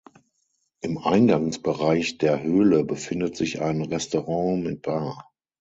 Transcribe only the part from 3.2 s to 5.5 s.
sich ein Restaurant mit Bar.